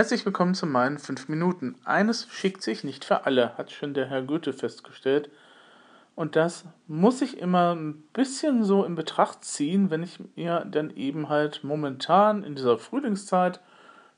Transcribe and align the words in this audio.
Herzlich 0.00 0.24
willkommen 0.24 0.54
zu 0.54 0.64
meinen 0.64 0.98
5 0.98 1.28
Minuten. 1.28 1.74
Eines 1.84 2.26
schickt 2.30 2.62
sich 2.62 2.84
nicht 2.84 3.04
für 3.04 3.26
alle, 3.26 3.58
hat 3.58 3.70
schon 3.70 3.92
der 3.92 4.06
Herr 4.06 4.22
Goethe 4.22 4.54
festgestellt. 4.54 5.28
Und 6.14 6.36
das 6.36 6.64
muss 6.86 7.20
ich 7.20 7.36
immer 7.36 7.74
ein 7.74 8.02
bisschen 8.14 8.64
so 8.64 8.82
in 8.84 8.94
Betracht 8.94 9.44
ziehen, 9.44 9.90
wenn 9.90 10.02
ich 10.02 10.18
mir 10.36 10.64
dann 10.70 10.88
eben 10.96 11.28
halt 11.28 11.64
momentan 11.64 12.44
in 12.44 12.54
dieser 12.54 12.78
Frühlingszeit 12.78 13.60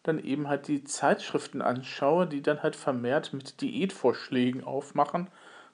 dann 0.04 0.20
eben 0.20 0.46
halt 0.46 0.68
die 0.68 0.84
Zeitschriften 0.84 1.60
anschaue, 1.60 2.28
die 2.28 2.42
dann 2.42 2.62
halt 2.62 2.76
vermehrt 2.76 3.32
mit 3.32 3.60
Diätvorschlägen 3.60 4.62
aufmachen. 4.62 5.30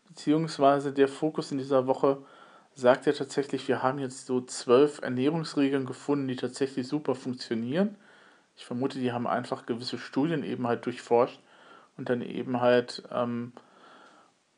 Beziehungsweise 0.06 0.90
der 0.90 1.08
Fokus 1.08 1.52
in 1.52 1.58
dieser 1.58 1.86
Woche 1.86 2.16
sagt 2.74 3.04
ja 3.04 3.12
tatsächlich, 3.12 3.68
wir 3.68 3.82
haben 3.82 3.98
jetzt 3.98 4.24
so 4.24 4.40
zwölf 4.40 5.02
Ernährungsregeln 5.02 5.84
gefunden, 5.84 6.28
die 6.28 6.36
tatsächlich 6.36 6.88
super 6.88 7.14
funktionieren. 7.14 7.94
Ich 8.58 8.66
vermute, 8.66 8.98
die 8.98 9.12
haben 9.12 9.28
einfach 9.28 9.66
gewisse 9.66 9.98
Studien 9.98 10.42
eben 10.42 10.66
halt 10.66 10.84
durchforscht 10.84 11.40
und 11.96 12.08
dann 12.08 12.22
eben 12.22 12.60
halt, 12.60 13.04
ähm, 13.12 13.52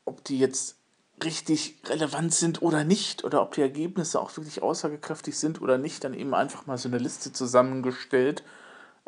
ob 0.05 0.23
die 0.23 0.39
jetzt 0.39 0.79
richtig 1.23 1.79
relevant 1.85 2.33
sind 2.33 2.63
oder 2.63 2.83
nicht, 2.83 3.23
oder 3.23 3.43
ob 3.43 3.53
die 3.53 3.61
Ergebnisse 3.61 4.19
auch 4.19 4.35
wirklich 4.35 4.63
aussagekräftig 4.63 5.37
sind 5.37 5.61
oder 5.61 5.77
nicht, 5.77 6.03
dann 6.03 6.15
eben 6.15 6.33
einfach 6.33 6.65
mal 6.65 6.79
so 6.79 6.89
eine 6.89 6.97
Liste 6.97 7.31
zusammengestellt, 7.31 8.43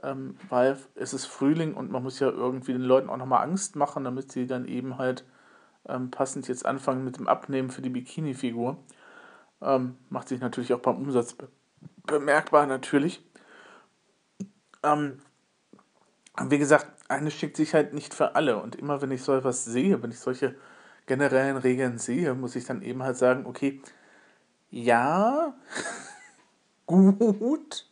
ähm, 0.04 0.38
weil 0.50 0.78
es 0.94 1.16
ist 1.16 1.26
Frühling 1.26 1.74
und 1.74 1.90
man 1.90 2.04
muss 2.04 2.20
ja 2.20 2.30
irgendwie 2.30 2.74
den 2.74 2.84
Leuten 2.84 3.10
auch 3.10 3.18
nochmal 3.18 3.44
Angst 3.44 3.76
machen, 3.76 4.04
damit 4.04 4.32
sie 4.32 4.46
dann 4.46 4.68
eben 4.68 5.00
halt 5.00 5.26
ähm, 5.90 6.12
passend 6.12 6.48
jetzt 6.48 6.68
anfangen 6.68 7.04
mit 7.04 7.18
dem 7.18 7.28
Abnehmen 7.28 7.72
für 7.72 7.82
die 7.82 7.90
Bikini-Figur. 7.90 8.78
Ähm, 9.60 9.98
macht 10.10 10.28
sich 10.28 10.40
natürlich 10.40 10.72
auch 10.72 10.82
beim 10.82 10.98
Umsatz 10.98 11.34
be 11.34 11.50
bemerkbar, 12.06 12.68
natürlich. 12.68 13.24
Ähm, 14.84 15.20
wie 16.42 16.58
gesagt, 16.58 16.88
eine 17.10 17.32
schickt 17.32 17.58
sich 17.58 17.74
halt 17.74 17.94
nicht 17.94 18.14
für 18.14 18.36
alle. 18.36 18.62
Und 18.62 18.76
immer 18.76 19.02
wenn 19.02 19.12
ich 19.12 19.24
so 19.24 19.36
etwas 19.36 19.66
sehe, 19.66 20.02
wenn 20.02 20.12
ich 20.12 20.20
solche 20.20 20.56
generellen 21.06 21.58
Regeln 21.58 21.98
sehe, 21.98 22.34
muss 22.34 22.56
ich 22.56 22.66
dann 22.66 22.82
eben 22.82 23.04
halt 23.04 23.18
sagen, 23.18 23.46
okay, 23.46 23.82
ja, 24.70 25.54
gut, 26.86 27.88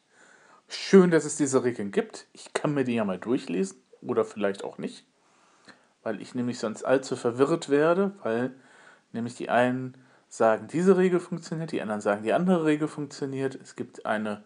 schön, 0.68 1.12
dass 1.12 1.26
es 1.26 1.36
diese 1.36 1.64
Regeln 1.64 1.92
gibt. 1.92 2.28
Ich 2.34 2.54
kann 2.54 2.74
mir 2.74 2.84
die 2.84 2.96
ja 2.96 3.06
mal 3.06 3.20
durchlesen 3.20 3.78
oder 4.02 4.26
vielleicht 4.26 4.64
auch 4.64 4.78
nicht, 4.78 5.06
weil 6.04 6.22
ich 6.22 6.34
nämlich 6.34 6.58
sonst 6.58 6.84
allzu 6.84 7.16
verwirrt 7.16 7.70
werde, 7.70 8.14
weil 8.24 8.56
nämlich 9.12 9.36
die 9.36 9.50
einen 9.50 9.96
sagen, 10.30 10.68
diese 10.68 10.98
Regel 10.98 11.20
funktioniert, 11.20 11.72
die 11.72 11.82
anderen 11.82 12.02
sagen, 12.02 12.24
die 12.24 12.34
andere 12.34 12.66
Regel 12.66 12.88
funktioniert. 12.88 13.56
Es 13.56 13.76
gibt 13.76 14.06
eine 14.06 14.44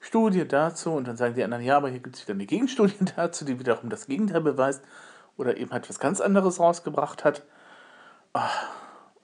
Studie 0.00 0.46
dazu 0.46 0.92
und 0.92 1.08
dann 1.08 1.16
sagen 1.16 1.34
die 1.34 1.44
anderen, 1.44 1.64
ja, 1.64 1.76
aber 1.76 1.88
hier 1.88 2.00
gibt 2.00 2.16
es 2.16 2.22
wieder 2.22 2.34
eine 2.34 2.46
Gegenstudie 2.46 3.04
dazu, 3.16 3.44
die 3.44 3.58
wiederum 3.58 3.90
das 3.90 4.06
Gegenteil 4.06 4.40
beweist 4.40 4.82
oder 5.36 5.56
eben 5.56 5.70
halt 5.70 5.88
was 5.88 5.98
ganz 5.98 6.20
anderes 6.20 6.60
rausgebracht 6.60 7.24
hat. 7.24 7.42
Ah, 8.32 8.48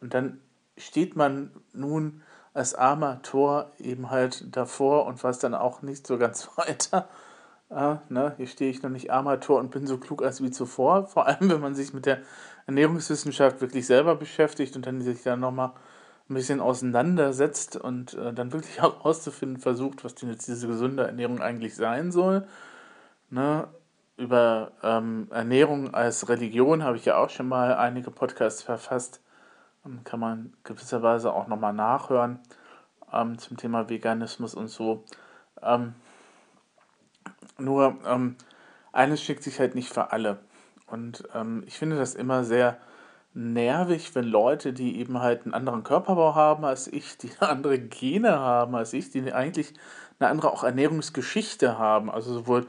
und 0.01 0.15
dann 0.15 0.41
steht 0.77 1.17
man 1.17 1.51
nun 1.73 2.23
als 2.53 2.75
armer 2.75 3.21
Tor 3.23 3.73
eben 3.79 4.11
halt 4.11 4.57
davor 4.57 5.07
und 5.07 5.23
weiß 5.23 5.41
dann 5.41 5.55
auch 5.55 5.83
nicht 5.83 6.07
so 6.07 6.19
ganz 6.19 6.49
weiter. 6.57 7.09
Ah, 7.71 7.99
ne, 8.09 8.35
hier 8.37 8.47
stehe 8.47 8.71
ich 8.71 8.83
noch 8.83 8.91
nicht 8.91 9.11
armer 9.11 9.41
Tor 9.41 9.59
und 9.59 9.71
bin 9.71 9.87
so 9.87 9.99
klug 9.99 10.23
als 10.23 10.43
wie 10.43 10.51
zuvor. 10.51 11.07
Vor 11.07 11.27
allem, 11.27 11.51
wenn 11.51 11.61
man 11.61 11.75
sich 11.75 11.93
mit 11.93 12.07
der 12.07 12.21
Ernährungswissenschaft 12.67 13.61
wirklich 13.61 13.87
selber 13.87 14.15
beschäftigt 14.15 14.77
und 14.77 14.87
dann 14.87 15.01
sich 15.03 15.23
da 15.23 15.37
nochmal 15.37 15.73
ein 16.29 16.35
bisschen 16.35 16.61
auseinandersetzt 16.61 17.77
und 17.77 18.15
äh, 18.15 18.33
dann 18.33 18.53
wirklich 18.53 18.81
herauszufinden 18.81 19.61
versucht, 19.61 20.05
was 20.05 20.15
denn 20.15 20.31
jetzt 20.31 20.49
diese 20.49 20.67
gesunde 20.67 21.07
Ernährung 21.07 21.41
eigentlich 21.41 21.75
sein 21.75 22.13
soll. 22.13 22.47
Ne? 23.31 23.69
Über 24.17 24.73
ähm, 24.83 25.29
Ernährung 25.31 25.93
als 25.93 26.29
Religion 26.29 26.85
habe 26.85 26.97
ich 26.97 27.05
ja 27.05 27.17
auch 27.17 27.31
schon 27.31 27.49
mal 27.49 27.75
einige 27.75 28.11
Podcasts 28.11 28.63
verfasst. 28.63 29.21
Ähm, 29.85 30.01
kann 30.05 30.21
man 30.21 30.53
gewisserweise 30.63 31.33
auch 31.33 31.49
nochmal 31.49 31.73
nachhören 31.73 32.39
ähm, 33.13 33.39
zum 33.39 33.57
Thema 33.57 33.89
Veganismus 33.89 34.55
und 34.55 34.69
so. 34.69 35.05
Ähm, 35.63 35.95
nur 37.59 37.99
ähm, 38.07 38.37
eines 38.93 39.23
schickt 39.23 39.43
sich 39.43 39.59
halt 39.59 39.75
nicht 39.75 39.93
für 39.93 40.13
alle. 40.13 40.39
Und 40.87 41.25
ähm, 41.35 41.65
ich 41.67 41.79
finde 41.79 41.97
das 41.97 42.15
immer 42.15 42.45
sehr 42.45 42.79
nervig, 43.35 44.15
wenn 44.15 44.25
Leute, 44.25 44.73
die 44.73 44.99
eben 44.99 45.21
halt 45.21 45.45
einen 45.45 45.55
anderen 45.55 45.83
Körperbau 45.83 46.35
haben 46.35 46.65
als 46.65 46.87
ich, 46.87 47.19
die 47.19 47.31
andere 47.41 47.79
Gene 47.79 48.39
haben 48.39 48.75
als 48.75 48.93
ich, 48.93 49.11
die 49.11 49.33
eigentlich 49.33 49.75
eine 50.19 50.31
andere 50.31 50.53
auch 50.53 50.65
Ernährungsgeschichte 50.65 51.77
haben, 51.79 52.11
also 52.11 52.33
sowohl 52.33 52.67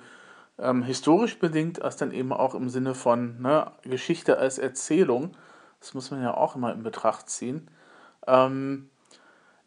ähm, 0.58 0.84
historisch 0.84 1.38
bedingt 1.38 1.82
als 1.82 1.98
dann 1.98 2.12
eben 2.12 2.34
auch 2.34 2.56
im 2.56 2.70
Sinne 2.70 2.96
von 2.96 3.42
ne, 3.42 3.72
Geschichte 3.84 4.38
als 4.38 4.58
Erzählung, 4.58 5.36
das 5.80 5.94
muss 5.94 6.10
man 6.12 6.24
ja 6.24 6.36
auch 6.36 6.56
immer 6.56 6.74
in 6.74 6.82
Betracht 6.82 7.30
ziehen, 7.30 7.70
ähm, 8.26 8.90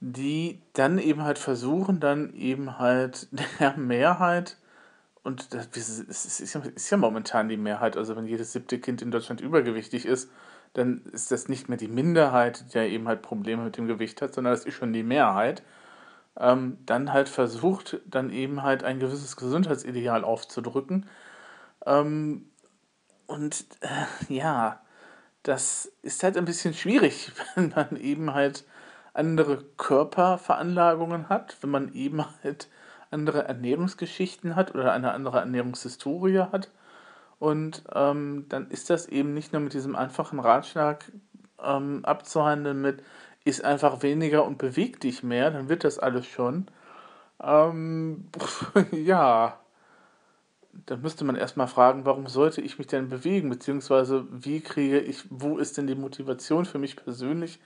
die 0.01 0.61
dann 0.73 0.99
eben 0.99 1.23
halt 1.23 1.39
versuchen, 1.39 2.01
dann 2.01 2.35
eben 2.35 2.79
halt 2.79 3.29
der 3.61 3.77
Mehrheit, 3.77 4.57
und 5.23 5.55
das 5.55 5.67
ist 5.77 6.91
ja 6.91 6.97
momentan 6.97 7.49
die 7.49 7.57
Mehrheit, 7.57 7.97
also 7.97 8.17
wenn 8.17 8.27
jedes 8.27 8.53
siebte 8.53 8.81
Kind 8.81 9.03
in 9.03 9.11
Deutschland 9.11 9.41
übergewichtig 9.41 10.07
ist, 10.07 10.31
dann 10.75 11.03
ist 11.13 11.31
das 11.31 11.49
nicht 11.49 11.69
mehr 11.69 11.79
die 11.79 11.89
Minderheit, 11.89 12.73
die 12.73 12.79
ja 12.79 12.85
eben 12.85 13.09
halt 13.09 13.23
Probleme 13.23 13.65
mit 13.65 13.77
dem 13.77 13.87
Gewicht 13.87 14.23
hat, 14.23 14.35
sondern 14.35 14.53
das 14.53 14.65
ist 14.65 14.75
schon 14.75 14.93
die 14.93 15.03
Mehrheit, 15.03 15.63
ähm, 16.39 16.79
dann 16.87 17.13
halt 17.13 17.29
versucht, 17.29 18.01
dann 18.07 18.31
eben 18.31 18.63
halt 18.63 18.85
ein 18.85 19.01
gewisses 19.01 19.37
Gesundheitsideal 19.37 20.25
aufzudrücken. 20.25 21.07
Ähm, 21.87 22.47
und 23.27 23.67
äh, 23.81 24.33
ja, 24.35 24.81
das 25.43 25.93
ist 26.03 26.23
halt 26.23 26.37
ein 26.37 26.45
bisschen 26.45 26.75
schwierig, 26.75 27.33
wenn 27.55 27.71
man 27.75 27.97
eben 27.97 28.35
halt 28.35 28.65
andere 29.15 29.65
Körperveranlagungen 29.77 31.29
hat, 31.29 31.57
wenn 31.61 31.71
man 31.71 31.93
eben 31.95 32.25
halt 32.43 32.69
andere 33.11 33.45
Ernährungsgeschichten 33.45 34.55
hat 34.55 34.75
oder 34.75 34.93
eine 34.93 35.13
andere 35.13 35.39
Ernährungshistorie 35.41 36.41
hat 36.53 36.69
und 37.39 37.85
ähm, 37.95 38.47
dann 38.49 38.71
ist 38.71 38.91
das 38.91 39.07
eben 39.07 39.35
nicht 39.35 39.53
nur 39.53 39.63
mit 39.63 39.75
diesem 39.75 39.97
einfachen 39.97 40.41
Ratschlag 40.41 41.11
ähm, 41.63 42.05
abzuhandeln 42.05 42.81
mit, 42.81 43.03
ist 43.45 43.65
einfach 43.65 44.03
weniger 44.03 44.45
und 44.45 44.59
beweg 44.59 45.01
dich 45.01 45.23
mehr, 45.23 45.51
dann 45.51 45.69
wird 45.69 45.85
das 45.85 45.99
alles 45.99 46.27
schon. 46.27 46.67
Ähm, 47.43 48.29
ja, 48.93 49.61
dann 50.87 51.01
müsste 51.01 51.25
man 51.25 51.37
erstmal 51.37 51.69
fragen, 51.69 52.05
warum 52.05 52.27
sollte 52.27 52.61
ich 52.61 52.79
mich 52.79 52.87
denn 52.87 53.09
bewegen, 53.09 53.51
beziehungsweise 53.51 54.27
wie 54.31 54.61
kriege 54.61 55.01
ich, 55.01 55.25
wo 55.31 55.59
ist 55.59 55.77
denn 55.77 55.87
die 55.87 55.95
Motivation 55.95 56.65
für 56.65 56.79
mich 56.79 56.97
persönlich 56.97 57.61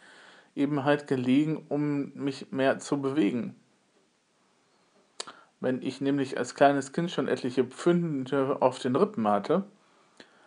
eben 0.55 0.85
halt 0.85 1.07
gelegen, 1.07 1.65
um 1.69 2.13
mich 2.15 2.53
mehr 2.53 2.79
zu 2.79 3.01
bewegen. 3.01 3.57
Wenn 5.63 5.81
ich 5.81 6.01
nämlich 6.01 6.39
als 6.39 6.57
kleines 6.57 6.93
Kind 6.93 7.13
schon 7.13 7.29
etliche 7.29 7.63
Pfünde 7.63 8.57
auf 8.59 8.81
den 8.81 8.97
Rippen 8.97 9.29
hatte, 9.29 9.63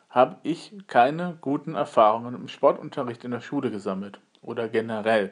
habe 0.09 0.35
ich 0.43 0.73
keine 0.87 1.37
guten 1.39 1.73
Erfahrungen 1.73 2.35
im 2.35 2.49
Sportunterricht 2.49 3.23
in 3.23 3.31
der 3.31 3.39
Schule 3.39 3.71
gesammelt 3.71 4.19
oder 4.41 4.67
generell. 4.67 5.31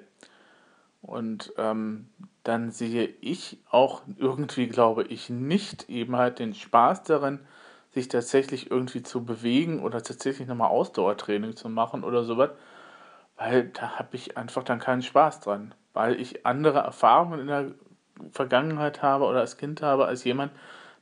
Und 1.01 1.51
ähm, 1.57 2.07
dann 2.43 2.71
sehe 2.71 3.13
ich 3.19 3.57
auch 3.69 4.03
irgendwie, 4.17 4.67
glaube 4.67 5.03
ich, 5.03 5.29
nicht 5.29 5.89
eben 5.89 6.15
halt 6.15 6.39
den 6.39 6.53
Spaß 6.53 7.03
darin, 7.03 7.41
sich 7.91 8.07
tatsächlich 8.07 8.71
irgendwie 8.71 9.03
zu 9.03 9.25
bewegen 9.25 9.81
oder 9.81 10.01
tatsächlich 10.01 10.47
nochmal 10.47 10.69
Ausdauertraining 10.69 11.57
zu 11.57 11.67
machen 11.67 12.05
oder 12.05 12.23
sowas, 12.23 12.51
weil 13.35 13.65
da 13.73 13.99
habe 13.99 14.15
ich 14.15 14.37
einfach 14.37 14.63
dann 14.63 14.79
keinen 14.79 15.01
Spaß 15.01 15.41
dran, 15.41 15.75
weil 15.91 16.21
ich 16.21 16.45
andere 16.45 16.79
Erfahrungen 16.79 17.41
in 17.41 17.47
der 17.47 17.71
Vergangenheit 18.31 19.01
habe 19.01 19.25
oder 19.25 19.39
als 19.39 19.57
Kind 19.57 19.81
habe, 19.81 20.05
als 20.05 20.23
jemand, 20.23 20.51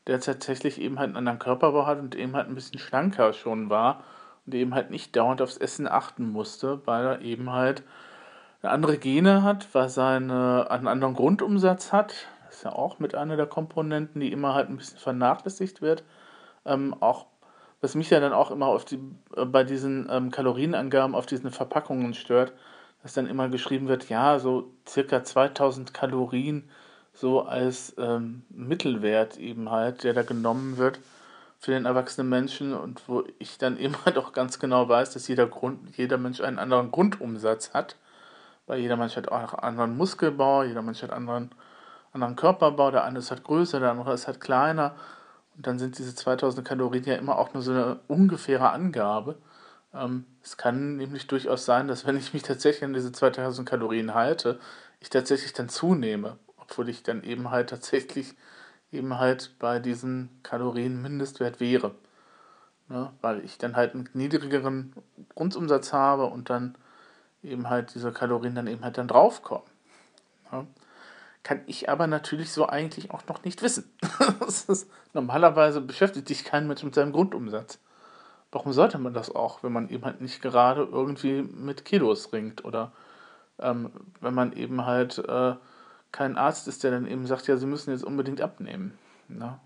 der 0.07 0.19
tatsächlich 0.19 0.81
eben 0.81 0.99
halt 0.99 1.09
einen 1.09 1.17
anderen 1.17 1.39
Körperbau 1.39 1.85
hat 1.85 1.99
und 1.99 2.15
eben 2.15 2.35
halt 2.35 2.47
ein 2.47 2.55
bisschen 2.55 2.79
schlanker 2.79 3.33
schon 3.33 3.69
war 3.69 4.03
und 4.45 4.55
eben 4.55 4.73
halt 4.73 4.89
nicht 4.89 5.15
dauernd 5.15 5.41
aufs 5.41 5.57
Essen 5.57 5.87
achten 5.87 6.29
musste, 6.31 6.85
weil 6.85 7.05
er 7.05 7.21
eben 7.21 7.51
halt 7.51 7.83
eine 8.61 8.71
andere 8.71 8.97
Gene 8.97 9.43
hat, 9.43 9.67
weil 9.73 9.89
er 9.97 10.71
einen 10.71 10.87
anderen 10.87 11.13
Grundumsatz 11.13 11.91
hat. 11.91 12.27
Das 12.45 12.57
ist 12.57 12.63
ja 12.63 12.73
auch 12.73 12.99
mit 12.99 13.15
einer 13.15 13.37
der 13.37 13.47
Komponenten, 13.47 14.21
die 14.21 14.31
immer 14.31 14.53
halt 14.53 14.69
ein 14.69 14.77
bisschen 14.77 14.99
vernachlässigt 14.99 15.81
wird. 15.81 16.03
Ähm, 16.65 16.95
auch 16.99 17.25
was 17.81 17.95
mich 17.95 18.11
ja 18.11 18.19
dann 18.19 18.33
auch 18.33 18.51
immer 18.51 18.67
auf 18.67 18.85
die, 18.85 18.99
äh, 19.35 19.45
bei 19.45 19.63
diesen 19.63 20.07
ähm, 20.09 20.31
Kalorienangaben 20.31 21.15
auf 21.15 21.25
diesen 21.25 21.51
Verpackungen 21.51 22.13
stört, 22.13 22.53
dass 23.01 23.13
dann 23.13 23.27
immer 23.27 23.49
geschrieben 23.49 23.87
wird, 23.87 24.09
ja, 24.09 24.37
so 24.37 24.71
circa 24.87 25.23
2000 25.23 25.93
Kalorien 25.93 26.69
so 27.13 27.41
als 27.41 27.93
ähm, 27.97 28.43
Mittelwert 28.49 29.37
eben 29.37 29.69
halt, 29.69 30.03
der 30.03 30.13
da 30.13 30.23
genommen 30.23 30.77
wird 30.77 30.99
für 31.59 31.71
den 31.71 31.85
erwachsenen 31.85 32.29
Menschen 32.29 32.73
und 32.73 33.07
wo 33.07 33.23
ich 33.37 33.57
dann 33.57 33.77
eben 33.77 33.95
halt 34.05 34.17
auch 34.17 34.33
ganz 34.33 34.59
genau 34.59 34.89
weiß, 34.89 35.11
dass 35.11 35.27
jeder 35.27 35.45
Grund, 35.47 35.95
jeder 35.95 36.17
Mensch 36.17 36.41
einen 36.41 36.59
anderen 36.59 36.91
Grundumsatz 36.91 37.73
hat, 37.73 37.95
weil 38.65 38.79
jeder 38.79 38.97
Mensch 38.97 39.15
hat 39.15 39.29
auch 39.29 39.53
einen 39.53 39.63
anderen 39.63 39.97
Muskelbau, 39.97 40.63
jeder 40.63 40.81
Mensch 40.81 41.03
hat 41.03 41.11
einen 41.11 41.29
anderen, 41.29 41.51
anderen 42.13 42.35
Körperbau, 42.35 42.91
der 42.91 43.03
eine 43.03 43.19
ist 43.19 43.29
halt 43.29 43.43
größer, 43.43 43.79
der 43.79 43.91
andere 43.91 44.13
ist 44.13 44.27
halt 44.27 44.41
kleiner. 44.41 44.95
Und 45.55 45.67
dann 45.67 45.77
sind 45.77 45.97
diese 45.97 46.15
2000 46.15 46.67
Kalorien 46.67 47.03
ja 47.03 47.15
immer 47.15 47.37
auch 47.37 47.53
nur 47.53 47.61
so 47.61 47.71
eine 47.71 47.99
ungefähre 48.07 48.71
Angabe. 48.71 49.37
Ähm, 49.93 50.25
es 50.41 50.57
kann 50.57 50.97
nämlich 50.97 51.27
durchaus 51.27 51.65
sein, 51.65 51.87
dass 51.87 52.07
wenn 52.07 52.17
ich 52.17 52.33
mich 52.33 52.43
tatsächlich 52.43 52.83
an 52.83 52.93
diese 52.93 53.11
2000 53.11 53.67
Kalorien 53.67 54.13
halte, 54.13 54.59
ich 54.99 55.09
tatsächlich 55.09 55.53
dann 55.53 55.69
zunehme, 55.69 56.37
obwohl 56.71 56.89
ich 56.89 57.03
dann 57.03 57.23
eben 57.23 57.51
halt 57.51 57.69
tatsächlich 57.69 58.33
eben 58.91 59.19
halt 59.19 59.55
bei 59.59 59.79
diesem 59.79 60.29
Kalorienmindestwert 60.43 61.59
wäre. 61.59 61.93
Ne? 62.87 63.11
Weil 63.21 63.43
ich 63.43 63.57
dann 63.57 63.75
halt 63.75 63.93
einen 63.93 64.09
niedrigeren 64.13 64.93
Grundumsatz 65.35 65.91
habe 65.91 66.25
und 66.25 66.49
dann 66.49 66.75
eben 67.43 67.69
halt 67.69 67.93
diese 67.93 68.11
Kalorien 68.13 68.55
dann 68.55 68.67
eben 68.67 68.83
halt 68.83 68.97
dann 68.97 69.09
draufkommen. 69.09 69.67
Ne? 70.51 70.65
Kann 71.43 71.61
ich 71.65 71.89
aber 71.89 72.07
natürlich 72.07 72.51
so 72.51 72.67
eigentlich 72.67 73.11
auch 73.11 73.25
noch 73.27 73.43
nicht 73.43 73.61
wissen. 73.61 73.91
ist, 74.47 74.89
normalerweise 75.13 75.81
beschäftigt 75.81 76.27
sich 76.27 76.45
kein 76.45 76.67
Mensch 76.67 76.83
mit 76.83 76.95
seinem 76.95 77.11
Grundumsatz. 77.11 77.79
Warum 78.51 78.73
sollte 78.73 78.97
man 78.97 79.13
das 79.13 79.33
auch, 79.33 79.63
wenn 79.63 79.73
man 79.73 79.89
eben 79.89 80.05
halt 80.05 80.21
nicht 80.21 80.41
gerade 80.41 80.83
irgendwie 80.83 81.41
mit 81.41 81.83
Kilos 81.83 82.31
ringt 82.31 82.63
oder 82.63 82.91
ähm, 83.59 83.91
wenn 84.19 84.33
man 84.33 84.53
eben 84.53 84.85
halt 84.85 85.17
äh, 85.19 85.55
kein 86.11 86.37
Arzt 86.37 86.67
ist, 86.67 86.83
der 86.83 86.91
dann 86.91 87.07
eben 87.07 87.25
sagt, 87.25 87.47
ja, 87.47 87.57
sie 87.57 87.65
müssen 87.65 87.91
jetzt 87.91 88.03
unbedingt 88.03 88.41
abnehmen. 88.41 88.97
Ne? 89.27 89.59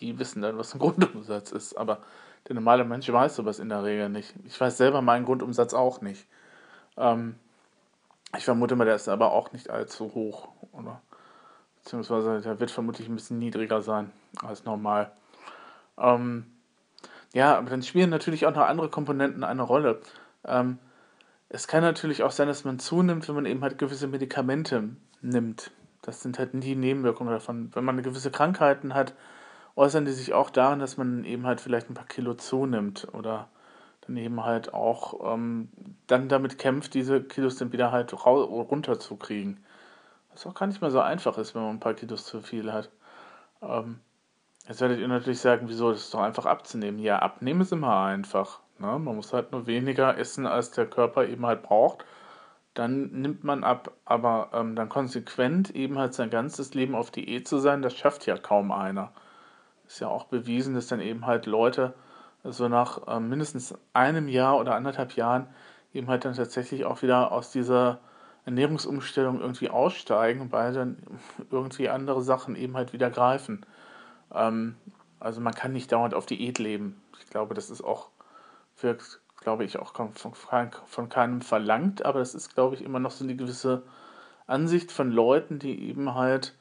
Die 0.00 0.18
wissen 0.18 0.42
dann, 0.42 0.58
was 0.58 0.74
ein 0.74 0.78
Grundumsatz 0.80 1.52
ist, 1.52 1.76
aber 1.76 2.00
der 2.48 2.54
normale 2.54 2.84
Mensch 2.84 3.10
weiß 3.10 3.36
sowas 3.36 3.58
in 3.58 3.68
der 3.68 3.84
Regel 3.84 4.08
nicht. 4.08 4.34
Ich 4.44 4.60
weiß 4.60 4.76
selber 4.76 5.02
meinen 5.02 5.24
Grundumsatz 5.24 5.74
auch 5.74 6.00
nicht. 6.00 6.26
Ähm, 6.96 7.36
ich 8.36 8.44
vermute 8.44 8.76
mal, 8.76 8.84
der 8.84 8.96
ist 8.96 9.08
aber 9.08 9.32
auch 9.32 9.52
nicht 9.52 9.70
allzu 9.70 10.14
hoch, 10.14 10.48
oder? 10.72 11.00
Beziehungsweise 11.82 12.40
der 12.40 12.60
wird 12.60 12.70
vermutlich 12.70 13.08
ein 13.08 13.14
bisschen 13.14 13.38
niedriger 13.38 13.82
sein 13.82 14.10
als 14.42 14.64
normal. 14.64 15.12
Ähm, 15.98 16.46
ja, 17.32 17.56
aber 17.56 17.70
dann 17.70 17.82
spielen 17.82 18.10
natürlich 18.10 18.46
auch 18.46 18.54
noch 18.54 18.66
andere 18.66 18.88
Komponenten 18.88 19.44
eine 19.44 19.62
Rolle. 19.62 20.00
Ähm, 20.44 20.78
es 21.48 21.68
kann 21.68 21.82
natürlich 21.82 22.22
auch 22.22 22.30
sein, 22.30 22.48
dass 22.48 22.64
man 22.64 22.78
zunimmt, 22.78 23.28
wenn 23.28 23.34
man 23.34 23.46
eben 23.46 23.62
halt 23.62 23.78
gewisse 23.78 24.06
Medikamente 24.06 24.90
nimmt. 25.20 25.70
Das 26.02 26.22
sind 26.22 26.38
halt 26.38 26.50
die 26.52 26.76
Nebenwirkungen 26.76 27.32
davon. 27.32 27.70
Wenn 27.74 27.84
man 27.84 28.02
gewisse 28.02 28.30
Krankheiten 28.30 28.94
hat, 28.94 29.14
äußern 29.76 30.04
die 30.04 30.12
sich 30.12 30.32
auch 30.34 30.50
darin, 30.50 30.78
dass 30.78 30.96
man 30.96 31.24
eben 31.24 31.46
halt 31.46 31.60
vielleicht 31.60 31.90
ein 31.90 31.94
paar 31.94 32.06
Kilo 32.06 32.34
zunimmt 32.34 33.08
oder 33.12 33.48
dann 34.06 34.16
eben 34.16 34.44
halt 34.44 34.74
auch 34.74 35.34
ähm, 35.34 35.68
dann 36.06 36.28
damit 36.28 36.58
kämpft, 36.58 36.94
diese 36.94 37.22
Kilos 37.22 37.56
dann 37.56 37.72
wieder 37.72 37.90
halt 37.90 38.12
runterzukriegen. 38.12 39.64
Was 40.32 40.46
auch 40.46 40.54
gar 40.54 40.66
nicht 40.66 40.80
mehr 40.80 40.90
so 40.90 41.00
einfach 41.00 41.38
ist, 41.38 41.54
wenn 41.54 41.62
man 41.62 41.76
ein 41.76 41.80
paar 41.80 41.94
Kilos 41.94 42.24
zu 42.26 42.40
viel 42.40 42.72
hat. 42.72 42.90
Ähm, 43.62 44.00
jetzt 44.68 44.80
werdet 44.80 44.98
ihr 44.98 45.08
natürlich 45.08 45.40
sagen, 45.40 45.68
wieso, 45.68 45.90
das 45.90 46.00
ist 46.00 46.14
doch 46.14 46.20
einfach 46.20 46.44
abzunehmen. 46.46 46.98
Ja, 46.98 47.20
abnehmen 47.20 47.62
ist 47.62 47.72
immer 47.72 48.04
einfach. 48.04 48.60
Ne? 48.78 48.98
Man 48.98 49.16
muss 49.16 49.32
halt 49.32 49.52
nur 49.52 49.66
weniger 49.66 50.18
essen, 50.18 50.46
als 50.46 50.70
der 50.70 50.86
Körper 50.86 51.26
eben 51.26 51.46
halt 51.46 51.62
braucht. 51.62 52.04
Dann 52.74 53.10
nimmt 53.12 53.44
man 53.44 53.62
ab, 53.62 53.92
aber 54.04 54.50
ähm, 54.52 54.74
dann 54.74 54.88
konsequent 54.88 55.70
eben 55.70 55.98
halt 55.98 56.14
sein 56.14 56.30
ganzes 56.30 56.74
Leben 56.74 56.94
auf 56.94 57.10
Diät 57.10 57.46
zu 57.46 57.58
sein, 57.58 57.82
das 57.82 57.94
schafft 57.96 58.26
ja 58.26 58.36
kaum 58.36 58.72
einer. 58.72 59.12
Ist 59.86 60.00
ja 60.00 60.08
auch 60.08 60.24
bewiesen, 60.24 60.74
dass 60.74 60.88
dann 60.88 61.00
eben 61.00 61.26
halt 61.26 61.46
Leute 61.46 61.94
so 62.42 62.68
nach 62.68 63.06
äh, 63.06 63.20
mindestens 63.20 63.74
einem 63.92 64.28
Jahr 64.28 64.58
oder 64.58 64.74
anderthalb 64.74 65.14
Jahren 65.14 65.46
eben 65.92 66.08
halt 66.08 66.24
dann 66.24 66.34
tatsächlich 66.34 66.84
auch 66.84 67.02
wieder 67.02 67.32
aus 67.32 67.52
dieser 67.52 68.00
Ernährungsumstellung 68.44 69.40
irgendwie 69.40 69.70
aussteigen, 69.70 70.52
weil 70.52 70.72
dann 70.74 70.98
irgendwie 71.50 71.88
andere 71.88 72.22
Sachen 72.22 72.56
eben 72.56 72.76
halt 72.76 72.92
wieder 72.92 73.10
greifen. 73.10 73.64
Ähm, 74.32 74.76
also 75.20 75.40
man 75.40 75.54
kann 75.54 75.72
nicht 75.72 75.90
dauernd 75.92 76.14
auf 76.14 76.26
Diät 76.26 76.58
leben. 76.58 77.00
Ich 77.20 77.30
glaube, 77.30 77.54
das 77.54 77.70
ist 77.70 77.82
auch, 77.82 78.08
wird, 78.84 79.20
glaube 79.40 79.64
ich, 79.64 79.80
auch 79.80 79.94
von, 79.94 80.34
von 80.86 81.08
keinem 81.08 81.42
verlangt, 81.42 82.04
aber 82.04 82.20
das 82.20 82.36
ist, 82.36 82.54
glaube 82.54 82.76
ich, 82.76 82.82
immer 82.82 83.00
noch 83.00 83.10
so 83.10 83.24
eine 83.24 83.34
gewisse 83.34 83.82
Ansicht 84.46 84.92
von 84.92 85.10
Leuten, 85.10 85.58
die 85.58 85.88
eben 85.88 86.14
halt 86.14 86.54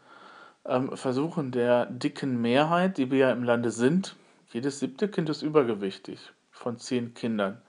ähm, 0.65 0.97
versuchen, 0.97 1.51
der 1.51 1.85
dicken 1.85 2.41
Mehrheit, 2.41 2.97
die 2.97 3.11
wir 3.11 3.19
ja 3.19 3.31
im 3.31 3.43
Lande 3.43 3.69
sind, 3.69 4.15
jedes 4.51 4.79
siebte 4.79 5.07
Kind 5.07 5.29
ist 5.29 5.41
übergewichtig 5.41 6.31
von 6.51 6.77
zehn 6.77 7.13
Kindern. 7.13 7.61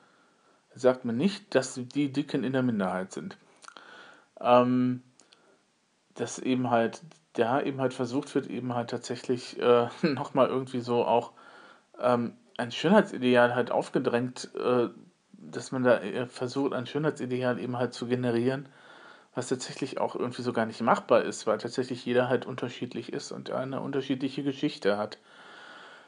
Sagt 0.74 1.04
mir 1.04 1.12
nicht, 1.12 1.54
dass 1.54 1.74
die 1.74 2.12
Dicken 2.12 2.44
in 2.44 2.52
der 2.52 2.62
Minderheit 2.62 3.12
sind. 3.12 3.38
Ähm, 4.40 5.02
dass 6.14 6.38
eben 6.38 6.70
halt, 6.70 7.00
da 7.34 7.60
eben 7.60 7.80
halt 7.80 7.94
versucht 7.94 8.34
wird, 8.34 8.48
eben 8.48 8.74
halt 8.74 8.90
tatsächlich 8.90 9.58
äh, 9.60 9.88
nochmal 10.02 10.48
irgendwie 10.48 10.80
so 10.80 11.04
auch 11.04 11.32
ähm, 11.98 12.36
ein 12.56 12.72
Schönheitsideal 12.72 13.54
halt 13.54 13.70
aufgedrängt, 13.70 14.50
äh, 14.54 14.88
dass 15.32 15.72
man 15.72 15.82
da 15.82 15.98
äh, 15.98 16.26
versucht, 16.26 16.72
ein 16.72 16.86
Schönheitsideal 16.86 17.58
eben 17.58 17.76
halt 17.76 17.94
zu 17.94 18.06
generieren, 18.06 18.68
was 19.34 19.48
tatsächlich 19.48 19.98
auch 19.98 20.14
irgendwie 20.14 20.42
so 20.42 20.52
gar 20.52 20.66
nicht 20.66 20.80
machbar 20.80 21.22
ist, 21.22 21.46
weil 21.46 21.58
tatsächlich 21.58 22.04
jeder 22.04 22.28
halt 22.28 22.46
unterschiedlich 22.46 23.12
ist 23.12 23.32
und 23.32 23.50
eine 23.50 23.80
unterschiedliche 23.80 24.42
Geschichte 24.42 24.96
hat. 24.96 25.18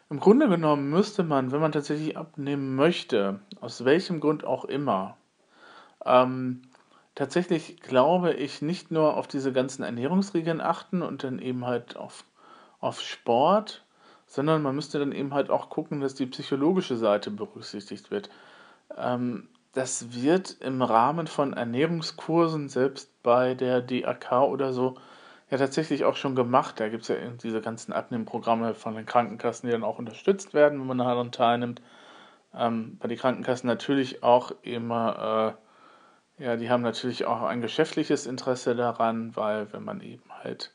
Im 0.09 0.21
Grunde 0.21 0.49
genommen 0.49 0.89
müsste 0.89 1.25
man, 1.25 1.51
wenn 1.51 1.61
man 1.61 1.73
tatsächlich 1.73 2.17
abnehmen 2.17 2.77
möchte, 2.77 3.41
aus 3.61 3.85
welchem 3.85 4.21
Grund 4.21 4.45
auch 4.45 4.65
immer, 4.65 5.17
ähm, 6.05 6.63
tatsächlich 7.17 7.81
glaube 7.81 8.33
ich 8.35 8.63
nicht 8.63 8.93
nur 8.93 9.17
auf 9.17 9.27
diese 9.27 9.53
ganzen 9.53 9.83
Ernährungsregeln 9.83 10.61
achten 10.61 11.03
und 11.03 11.25
dann 11.25 11.41
eben 11.41 11.67
halt 11.67 11.97
auf, 11.97 12.25
auf 12.79 13.01
Sport, 13.01 13.85
sondern 14.27 14.63
man 14.63 14.75
müsste 14.75 14.99
dann 14.99 15.13
eben 15.13 15.33
halt 15.33 15.51
auch 15.51 15.71
gucken, 15.71 16.01
dass 16.01 16.15
die 16.15 16.27
psychologische 16.27 16.97
Seite 16.97 17.31
berücksichtigt 17.31 18.11
wird. 18.11 18.29
Ähm, 18.97 19.49
das 19.73 20.15
wird 20.15 20.57
im 20.61 20.83
Rahmen 20.83 21.27
von 21.27 21.53
Ernährungskursen, 21.53 22.69
selbst 22.69 23.23
bei 23.23 23.55
der 23.55 23.83
DAK 23.83 24.33
oder 24.33 24.73
so, 24.73 24.97
ja 25.51 25.59
tatsächlich 25.59 26.05
auch 26.05 26.17
schon 26.17 26.35
gemacht. 26.35 26.81
Da 26.81 26.89
gibt 26.89 27.03
es 27.03 27.09
ja 27.09 27.17
diese 27.43 27.61
ganzen 27.61 27.93
Abnehmprogramme 27.93 28.75
von 28.75 28.95
den 28.95 29.07
Krankenkassen, 29.07 29.67
die 29.69 29.73
dann 29.73 29.85
auch 29.85 29.99
unterstützt 29.99 30.55
werden, 30.55 30.81
wenn 30.81 30.87
man 30.87 30.99
daran 30.99 31.31
teilnimmt. 31.31 31.83
Ähm, 32.55 32.97
bei 32.99 33.09
den 33.09 33.19
Krankenkassen 33.19 33.67
natürlich 33.67 34.23
auch 34.23 34.53
immer, 34.63 35.57
äh, 36.39 36.45
ja, 36.45 36.57
die 36.57 36.71
haben 36.71 36.83
natürlich 36.83 37.27
auch 37.27 37.43
ein 37.43 37.61
geschäftliches 37.61 38.27
Interesse 38.27 38.75
daran, 38.75 39.37
weil 39.37 39.73
wenn 39.73 39.85
man 39.85 40.01
eben 40.01 40.25
halt 40.43 40.73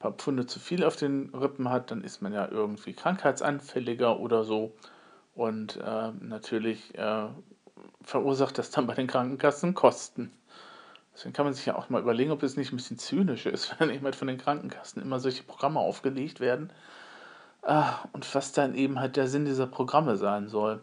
paar 0.00 0.12
Pfunde 0.12 0.46
zu 0.46 0.58
viel 0.58 0.82
auf 0.82 0.96
den 0.96 1.32
Rippen 1.34 1.68
hat, 1.68 1.92
dann 1.92 2.02
ist 2.02 2.22
man 2.22 2.32
ja 2.32 2.48
irgendwie 2.50 2.94
krankheitsanfälliger 2.94 4.18
oder 4.18 4.42
so. 4.42 4.72
Und 5.34 5.76
äh, 5.76 6.10
natürlich 6.20 6.98
äh, 6.98 7.28
verursacht 8.02 8.58
das 8.58 8.70
dann 8.70 8.86
bei 8.86 8.94
den 8.94 9.06
Krankenkassen 9.06 9.74
Kosten. 9.74 10.32
Deswegen 11.14 11.34
kann 11.34 11.44
man 11.44 11.54
sich 11.54 11.66
ja 11.66 11.76
auch 11.76 11.90
mal 11.90 12.00
überlegen, 12.00 12.30
ob 12.30 12.42
es 12.42 12.56
nicht 12.56 12.72
ein 12.72 12.76
bisschen 12.76 12.98
zynisch 12.98 13.46
ist, 13.46 13.76
wenn 13.78 13.90
eben 13.90 14.04
halt 14.04 14.16
von 14.16 14.26
den 14.26 14.38
Krankenkassen 14.38 15.02
immer 15.02 15.20
solche 15.20 15.44
Programme 15.44 15.80
aufgelegt 15.80 16.40
werden. 16.40 16.72
Ah, 17.62 17.98
und 18.12 18.34
was 18.34 18.52
dann 18.52 18.74
eben 18.74 18.98
halt 18.98 19.16
der 19.16 19.28
Sinn 19.28 19.44
dieser 19.44 19.66
Programme 19.66 20.16
sein 20.16 20.48
soll. 20.48 20.82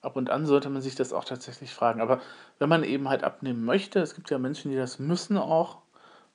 Ab 0.00 0.16
und 0.16 0.30
an 0.30 0.46
sollte 0.46 0.70
man 0.70 0.80
sich 0.80 0.94
das 0.94 1.12
auch 1.12 1.24
tatsächlich 1.24 1.74
fragen. 1.74 2.00
Aber 2.00 2.20
wenn 2.58 2.70
man 2.70 2.82
eben 2.82 3.10
halt 3.10 3.24
abnehmen 3.24 3.62
möchte, 3.62 4.00
es 4.00 4.14
gibt 4.14 4.30
ja 4.30 4.38
Menschen, 4.38 4.70
die 4.70 4.76
das 4.76 4.98
müssen 4.98 5.36
auch, 5.36 5.81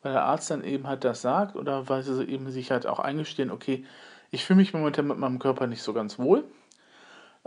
weil 0.01 0.13
der 0.13 0.23
Arzt 0.23 0.51
dann 0.51 0.63
eben 0.63 0.87
halt 0.87 1.03
das 1.03 1.21
sagt 1.21 1.55
oder 1.55 1.89
weil 1.89 2.03
sie 2.03 2.23
eben 2.23 2.49
sich 2.51 2.71
halt 2.71 2.87
auch 2.87 2.99
eingestehen, 2.99 3.51
okay, 3.51 3.85
ich 4.31 4.45
fühle 4.45 4.57
mich 4.57 4.73
momentan 4.73 5.07
mit 5.07 5.17
meinem 5.17 5.39
Körper 5.39 5.67
nicht 5.67 5.81
so 5.81 5.93
ganz 5.93 6.19
wohl 6.19 6.43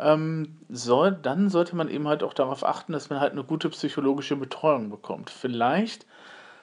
ähm, 0.00 0.56
soll, 0.68 1.12
dann 1.12 1.50
sollte 1.50 1.76
man 1.76 1.88
eben 1.88 2.08
halt 2.08 2.22
auch 2.22 2.34
darauf 2.34 2.64
achten, 2.64 2.92
dass 2.92 3.10
man 3.10 3.20
halt 3.20 3.32
eine 3.32 3.44
gute 3.44 3.68
psychologische 3.68 4.36
Betreuung 4.36 4.88
bekommt. 4.90 5.30
Vielleicht 5.30 6.06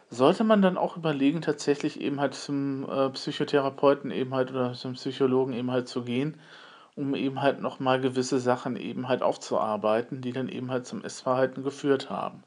sollte 0.09 0.43
man 0.43 0.61
dann 0.61 0.77
auch 0.77 0.97
überlegen, 0.97 1.41
tatsächlich 1.41 2.01
eben 2.01 2.19
halt 2.19 2.33
zum 2.33 2.89
äh, 2.89 3.09
Psychotherapeuten 3.09 4.11
eben 4.11 4.33
halt 4.33 4.51
oder 4.51 4.73
zum 4.73 4.93
Psychologen 4.93 5.53
eben 5.53 5.71
halt 5.71 5.87
zu 5.87 6.03
gehen, 6.03 6.39
um 6.95 7.13
eben 7.13 7.41
halt 7.41 7.61
nochmal 7.61 8.01
gewisse 8.01 8.39
Sachen 8.39 8.75
eben 8.75 9.07
halt 9.07 9.21
aufzuarbeiten, 9.21 10.21
die 10.21 10.31
dann 10.31 10.49
eben 10.49 10.71
halt 10.71 10.87
zum 10.87 11.03
Essverhalten 11.03 11.63
geführt 11.63 12.09
haben. 12.09 12.43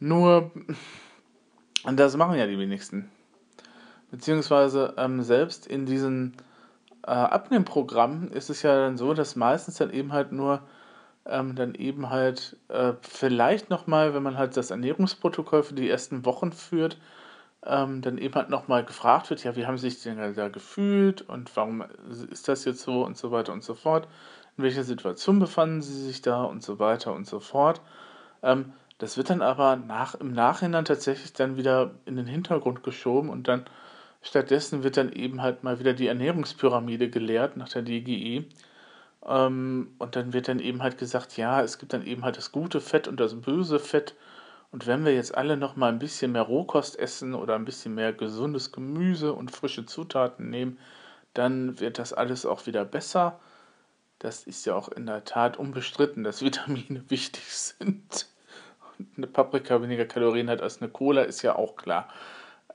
Nur, 0.00 0.50
das 1.84 2.16
machen 2.16 2.36
ja 2.36 2.46
die 2.46 2.58
wenigsten. 2.58 3.10
Beziehungsweise 4.10 4.94
ähm, 4.98 5.22
selbst 5.22 5.66
in 5.66 5.86
diesen 5.86 6.34
äh, 7.06 7.10
Abnehmprogramm 7.10 8.28
ist 8.28 8.50
es 8.50 8.62
ja 8.62 8.74
dann 8.76 8.96
so, 8.96 9.14
dass 9.14 9.36
meistens 9.36 9.76
dann 9.76 9.90
eben 9.90 10.12
halt 10.12 10.32
nur 10.32 10.62
ähm, 11.26 11.54
dann 11.54 11.74
eben 11.74 12.10
halt 12.10 12.56
äh, 12.68 12.94
vielleicht 13.00 13.70
nochmal, 13.70 14.14
wenn 14.14 14.22
man 14.22 14.38
halt 14.38 14.56
das 14.56 14.70
Ernährungsprotokoll 14.70 15.62
für 15.62 15.74
die 15.74 15.88
ersten 15.88 16.24
Wochen 16.24 16.52
führt, 16.52 16.98
ähm, 17.64 18.02
dann 18.02 18.18
eben 18.18 18.34
halt 18.34 18.50
nochmal 18.50 18.84
gefragt 18.84 19.30
wird, 19.30 19.44
ja, 19.44 19.54
wie 19.56 19.66
haben 19.66 19.78
Sie 19.78 19.88
sich 19.88 20.02
denn 20.02 20.34
da 20.34 20.48
gefühlt 20.48 21.22
und 21.22 21.54
warum 21.56 21.84
ist 22.30 22.48
das 22.48 22.64
jetzt 22.64 22.82
so 22.82 23.04
und 23.04 23.16
so 23.16 23.30
weiter 23.30 23.52
und 23.52 23.62
so 23.62 23.74
fort. 23.74 24.08
In 24.56 24.64
welcher 24.64 24.84
Situation 24.84 25.38
befanden 25.38 25.80
Sie 25.80 25.94
sich 25.94 26.22
da 26.22 26.42
und 26.42 26.62
so 26.62 26.78
weiter 26.78 27.12
und 27.14 27.26
so 27.26 27.40
fort. 27.40 27.80
Ähm, 28.42 28.72
das 29.02 29.16
wird 29.16 29.30
dann 29.30 29.42
aber 29.42 29.74
nach, 29.74 30.14
im 30.14 30.32
Nachhinein 30.32 30.84
tatsächlich 30.84 31.32
dann 31.32 31.56
wieder 31.56 31.90
in 32.04 32.14
den 32.14 32.26
Hintergrund 32.26 32.84
geschoben 32.84 33.30
und 33.30 33.48
dann 33.48 33.64
Stattdessen 34.22 34.84
wird 34.84 34.96
dann 34.96 35.10
eben 35.10 35.42
halt 35.42 35.64
mal 35.64 35.80
wieder 35.80 35.92
die 35.92 36.06
Ernährungspyramide 36.06 37.10
gelehrt 37.10 37.56
nach 37.56 37.68
der 37.68 37.82
DGE. 37.82 38.44
Ähm, 39.26 39.94
und 39.98 40.14
dann 40.14 40.32
wird 40.32 40.46
dann 40.46 40.60
eben 40.60 40.84
halt 40.84 40.98
gesagt, 40.98 41.36
ja, 41.36 41.62
es 41.62 41.78
gibt 41.78 41.92
dann 41.92 42.06
eben 42.06 42.22
halt 42.22 42.36
das 42.36 42.52
gute 42.52 42.80
Fett 42.80 43.08
und 43.08 43.18
das 43.18 43.34
böse 43.40 43.80
Fett. 43.80 44.14
Und 44.70 44.86
wenn 44.86 45.04
wir 45.04 45.12
jetzt 45.12 45.34
alle 45.34 45.56
noch 45.56 45.74
mal 45.74 45.88
ein 45.88 45.98
bisschen 45.98 46.30
mehr 46.30 46.42
Rohkost 46.42 46.96
essen 46.96 47.34
oder 47.34 47.56
ein 47.56 47.64
bisschen 47.64 47.96
mehr 47.96 48.12
gesundes 48.12 48.70
Gemüse 48.70 49.32
und 49.32 49.50
frische 49.50 49.84
Zutaten 49.84 50.48
nehmen, 50.48 50.78
dann 51.34 51.80
wird 51.80 51.98
das 51.98 52.12
alles 52.12 52.46
auch 52.46 52.66
wieder 52.66 52.84
besser. 52.84 53.40
Das 54.20 54.44
ist 54.44 54.64
ja 54.66 54.76
auch 54.76 54.88
in 54.90 55.06
der 55.06 55.24
Tat 55.24 55.56
unbestritten, 55.56 56.22
dass 56.22 56.42
Vitamine 56.44 57.02
wichtig 57.08 57.42
sind. 57.52 58.28
Eine 59.16 59.26
Paprika 59.26 59.80
weniger 59.82 60.04
Kalorien 60.04 60.50
hat 60.50 60.60
als 60.60 60.80
eine 60.80 60.90
Cola, 60.90 61.22
ist 61.22 61.42
ja 61.42 61.56
auch 61.56 61.76
klar. 61.76 62.08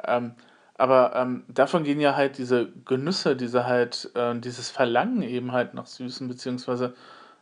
Ähm, 0.05 0.33
aber 0.75 1.15
ähm, 1.15 1.43
davon 1.47 1.83
gehen 1.83 1.99
ja 1.99 2.15
halt 2.15 2.37
diese 2.37 2.71
Genüsse, 2.85 3.35
diese 3.35 3.65
halt, 3.65 4.11
äh, 4.15 4.39
dieses 4.39 4.69
Verlangen 4.69 5.23
eben 5.23 5.51
halt 5.51 5.73
nach 5.73 5.87
Süßen, 5.87 6.27
beziehungsweise 6.27 6.93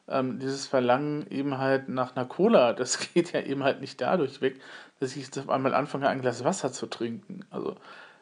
ähm, 0.08 0.39
dieses 0.39 0.68
Verlangen 0.68 1.27
eben 1.30 1.58
halt 1.58 1.89
nach 1.89 2.15
einer 2.15 2.25
Cola, 2.25 2.74
das 2.74 3.13
geht 3.13 3.34
ja 3.34 3.42
eben 3.42 3.63
halt 3.63 3.82
nicht 3.82 4.00
dadurch 4.01 4.42
weg, 4.42 4.60
dass 5.00 5.15
ich 5.15 5.25
jetzt 5.25 5.38
auf 5.38 5.50
einmal 5.50 5.74
anfange, 5.74 6.08
ein 6.08 6.22
Glas 6.22 6.44
Wasser 6.44 6.72
zu 6.72 6.88
trinken. 6.88 7.46
Also 7.50 7.75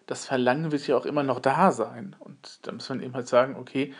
das 0.07 0.25
Verlangen 0.25 0.71
wird 0.71 0.87
ja 0.87 0.97
auch 0.97 1.05
immer 1.05 1.23
noch 1.23 1.39
da 1.39 1.71
sein. 1.71 2.15
Und 2.19 2.59
da 2.63 2.71
muss 2.71 2.89
man 2.89 3.01
eben 3.01 3.13
halt 3.13 3.27
sagen, 3.27 3.55
okay, 3.55 3.93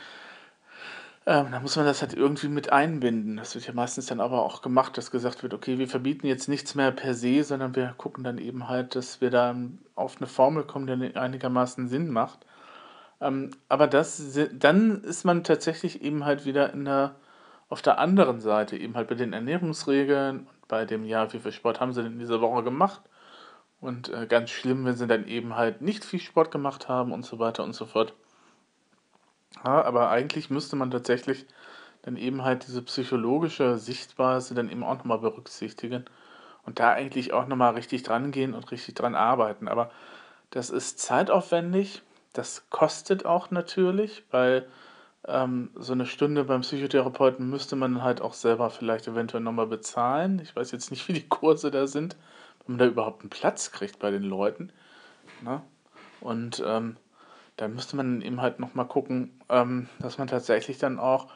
ähm, 1.25 1.51
da 1.51 1.59
muss 1.61 1.75
man 1.77 1.85
das 1.85 2.01
halt 2.01 2.13
irgendwie 2.13 2.49
mit 2.49 2.71
einbinden. 2.71 3.37
Das 3.37 3.55
wird 3.55 3.67
ja 3.67 3.73
meistens 3.73 4.07
dann 4.07 4.19
aber 4.19 4.43
auch 4.43 4.61
gemacht, 4.61 4.97
dass 4.97 5.11
gesagt 5.11 5.41
wird, 5.43 5.53
okay, 5.53 5.77
wir 5.77 5.87
verbieten 5.87 6.27
jetzt 6.27 6.49
nichts 6.49 6.75
mehr 6.75 6.91
per 6.91 7.13
se, 7.13 7.43
sondern 7.43 7.75
wir 7.75 7.93
gucken 7.97 8.23
dann 8.23 8.37
eben 8.37 8.67
halt, 8.67 8.95
dass 8.95 9.21
wir 9.21 9.29
da 9.29 9.55
auf 9.95 10.17
eine 10.17 10.27
Formel 10.27 10.63
kommen, 10.63 10.87
die 10.87 11.15
einigermaßen 11.15 11.87
Sinn 11.87 12.09
macht. 12.09 12.45
Ähm, 13.21 13.51
aber 13.69 13.87
das, 13.87 14.37
dann 14.53 15.01
ist 15.03 15.23
man 15.23 15.43
tatsächlich 15.45 16.01
eben 16.01 16.25
halt 16.25 16.45
wieder 16.45 16.73
in 16.73 16.85
der, 16.85 17.15
auf 17.69 17.81
der 17.81 17.99
anderen 17.99 18.41
Seite, 18.41 18.75
eben 18.77 18.95
halt 18.95 19.07
bei 19.07 19.15
den 19.15 19.31
Ernährungsregeln 19.33 20.39
und 20.39 20.67
bei 20.67 20.85
dem, 20.85 21.05
ja, 21.05 21.31
wie 21.31 21.39
viel 21.39 21.53
Sport 21.53 21.79
haben 21.79 21.93
sie 21.93 22.03
denn 22.03 22.13
in 22.13 22.19
dieser 22.19 22.41
Woche 22.41 22.63
gemacht? 22.63 23.01
Und 23.79 24.09
äh, 24.09 24.27
ganz 24.27 24.49
schlimm, 24.49 24.85
wenn 24.85 24.95
sie 24.95 25.07
dann 25.07 25.27
eben 25.27 25.55
halt 25.55 25.81
nicht 25.81 26.03
viel 26.05 26.19
Sport 26.19 26.51
gemacht 26.51 26.89
haben 26.89 27.11
und 27.13 27.25
so 27.25 27.39
weiter 27.39 27.63
und 27.63 27.73
so 27.73 27.85
fort. 27.85 28.13
Ja, 29.65 29.83
aber 29.83 30.09
eigentlich 30.09 30.49
müsste 30.49 30.75
man 30.75 30.91
tatsächlich 30.91 31.45
dann 32.03 32.17
eben 32.17 32.43
halt 32.43 32.67
diese 32.67 32.81
psychologische 32.81 33.77
Sichtweise 33.77 34.53
dann 34.55 34.69
eben 34.69 34.83
auch 34.83 34.97
nochmal 34.97 35.19
berücksichtigen 35.19 36.05
und 36.65 36.79
da 36.79 36.91
eigentlich 36.91 37.33
auch 37.33 37.47
nochmal 37.47 37.73
richtig 37.73 38.03
dran 38.03 38.31
gehen 38.31 38.53
und 38.53 38.71
richtig 38.71 38.95
dran 38.95 39.15
arbeiten. 39.15 39.67
Aber 39.67 39.91
das 40.49 40.69
ist 40.69 40.99
zeitaufwendig, 40.99 42.01
das 42.33 42.69
kostet 42.69 43.25
auch 43.25 43.51
natürlich, 43.51 44.23
weil 44.31 44.67
ähm, 45.25 45.69
so 45.75 45.93
eine 45.93 46.05
Stunde 46.05 46.43
beim 46.43 46.61
Psychotherapeuten 46.61 47.49
müsste 47.49 47.75
man 47.75 48.03
halt 48.03 48.21
auch 48.21 48.33
selber 48.33 48.69
vielleicht 48.69 49.07
eventuell 49.07 49.43
nochmal 49.43 49.67
bezahlen. 49.67 50.39
Ich 50.39 50.55
weiß 50.55 50.71
jetzt 50.71 50.91
nicht, 50.91 51.07
wie 51.07 51.13
die 51.13 51.27
Kurse 51.27 51.71
da 51.71 51.87
sind, 51.87 52.17
wenn 52.65 52.75
man 52.75 52.79
da 52.79 52.85
überhaupt 52.85 53.21
einen 53.21 53.29
Platz 53.29 53.71
kriegt 53.71 53.99
bei 53.99 54.11
den 54.11 54.23
Leuten. 54.23 54.71
Ne? 55.41 55.61
Und 56.19 56.61
ähm, 56.65 56.97
da 57.57 57.67
müsste 57.67 57.95
man 57.95 58.21
eben 58.21 58.41
halt 58.41 58.59
nochmal 58.59 58.87
gucken, 58.87 59.39
ähm, 59.49 59.87
dass 59.99 60.17
man 60.17 60.27
tatsächlich 60.27 60.77
dann 60.77 60.99
auch 60.99 61.27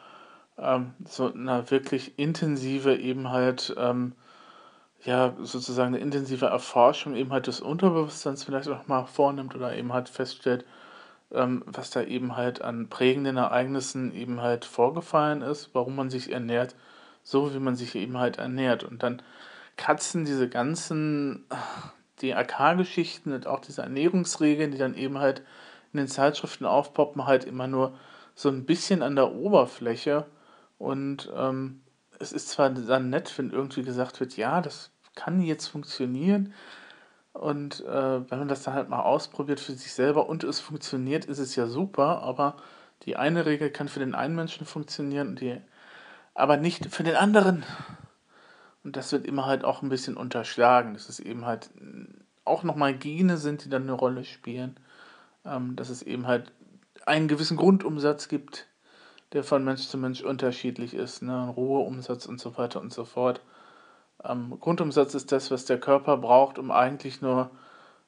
ähm, 0.57 0.93
so 1.07 1.31
eine 1.31 1.69
wirklich 1.69 2.17
intensive 2.17 2.95
eben 2.95 3.29
halt, 3.29 3.75
ähm, 3.77 4.13
ja, 5.03 5.35
sozusagen 5.39 5.93
eine 5.93 5.99
intensive 5.99 6.47
Erforschung 6.47 7.15
eben 7.15 7.31
halt 7.31 7.47
des 7.47 7.61
Unterbewusstseins 7.61 8.43
vielleicht 8.43 8.67
auch 8.69 8.87
mal 8.87 9.05
vornimmt 9.05 9.55
oder 9.55 9.75
eben 9.75 9.93
halt 9.93 10.09
feststellt, 10.09 10.65
ähm, 11.31 11.63
was 11.67 11.91
da 11.91 12.01
eben 12.01 12.35
halt 12.35 12.61
an 12.61 12.89
prägenden 12.89 13.37
Ereignissen 13.37 14.13
eben 14.13 14.41
halt 14.41 14.65
vorgefallen 14.65 15.41
ist, 15.41 15.69
warum 15.73 15.95
man 15.95 16.09
sich 16.09 16.31
ernährt, 16.31 16.75
so 17.21 17.53
wie 17.53 17.59
man 17.59 17.75
sich 17.75 17.95
eben 17.95 18.17
halt 18.17 18.37
ernährt. 18.37 18.83
Und 18.83 19.03
dann 19.03 19.21
kratzen 19.75 20.25
diese 20.25 20.49
ganzen 20.49 21.45
DRK-Geschichten 22.21 23.33
und 23.33 23.45
auch 23.45 23.59
diese 23.59 23.83
Ernährungsregeln, 23.83 24.71
die 24.71 24.77
dann 24.77 24.95
eben 24.95 25.19
halt 25.19 25.43
in 25.93 25.97
den 25.97 26.07
Zeitschriften 26.07 26.65
aufpoppen, 26.65 27.25
halt 27.25 27.45
immer 27.45 27.67
nur 27.67 27.97
so 28.35 28.49
ein 28.49 28.65
bisschen 28.65 29.01
an 29.01 29.15
der 29.15 29.33
Oberfläche. 29.33 30.25
Und 30.77 31.31
ähm, 31.35 31.81
es 32.19 32.31
ist 32.31 32.49
zwar 32.49 32.69
dann 32.69 33.09
nett, 33.09 33.37
wenn 33.37 33.51
irgendwie 33.51 33.83
gesagt 33.83 34.19
wird, 34.19 34.37
ja, 34.37 34.61
das 34.61 34.91
kann 35.15 35.41
jetzt 35.41 35.67
funktionieren. 35.67 36.53
Und 37.33 37.83
äh, 37.85 38.29
wenn 38.29 38.39
man 38.39 38.47
das 38.47 38.63
dann 38.63 38.73
halt 38.73 38.89
mal 38.89 39.01
ausprobiert 39.01 39.59
für 39.59 39.73
sich 39.73 39.93
selber 39.93 40.27
und 40.27 40.43
es 40.43 40.59
funktioniert, 40.59 41.25
ist 41.25 41.39
es 41.39 41.55
ja 41.55 41.67
super. 41.67 42.21
Aber 42.21 42.57
die 43.03 43.15
eine 43.15 43.45
Regel 43.45 43.69
kann 43.69 43.87
für 43.87 43.99
den 43.99 44.15
einen 44.15 44.35
Menschen 44.35 44.65
funktionieren, 44.65 45.35
die, 45.35 45.59
aber 46.33 46.57
nicht 46.57 46.87
für 46.87 47.03
den 47.03 47.15
anderen. 47.15 47.63
Und 48.83 48.95
das 48.95 49.11
wird 49.11 49.25
immer 49.25 49.45
halt 49.45 49.65
auch 49.65 49.81
ein 49.81 49.89
bisschen 49.89 50.17
unterschlagen, 50.17 50.93
dass 50.93 51.09
es 51.09 51.19
eben 51.19 51.45
halt 51.45 51.69
auch 52.45 52.63
nochmal 52.63 52.95
Gene 52.95 53.37
sind, 53.37 53.65
die 53.65 53.69
dann 53.69 53.83
eine 53.83 53.93
Rolle 53.93 54.23
spielen 54.23 54.79
dass 55.43 55.89
es 55.89 56.01
eben 56.01 56.27
halt 56.27 56.51
einen 57.05 57.27
gewissen 57.27 57.55
Grundumsatz 57.55 58.27
gibt, 58.27 58.67
der 59.33 59.43
von 59.43 59.63
Mensch 59.63 59.87
zu 59.87 59.97
Mensch 59.97 60.21
unterschiedlich 60.21 60.93
ist, 60.93 61.21
ne? 61.21 61.53
Ruheumsatz 61.55 62.25
und 62.25 62.39
so 62.39 62.57
weiter 62.57 62.81
und 62.81 62.93
so 62.93 63.05
fort. 63.05 63.41
Ähm, 64.23 64.57
Grundumsatz 64.59 65.13
ist 65.15 65.31
das, 65.31 65.51
was 65.51 65.65
der 65.65 65.79
Körper 65.79 66.17
braucht, 66.17 66.57
um 66.59 66.71
eigentlich 66.71 67.21
nur 67.21 67.51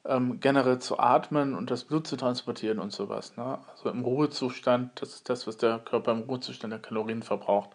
ähm, 0.05 0.39
generell 0.39 0.79
zu 0.79 0.99
atmen 0.99 1.55
und 1.55 1.71
das 1.71 1.83
Blut 1.83 2.07
zu 2.07 2.17
transportieren 2.17 2.79
und 2.79 2.91
sowas. 2.91 3.35
Ne? 3.37 3.59
Also 3.71 3.89
im 3.89 4.03
Ruhezustand, 4.03 5.01
das 5.01 5.13
ist 5.15 5.29
das, 5.29 5.45
was 5.45 5.57
der 5.57 5.79
Körper 5.79 6.11
im 6.13 6.21
Ruhezustand 6.21 6.71
der 6.71 6.81
Kalorien 6.81 7.21
verbraucht. 7.21 7.71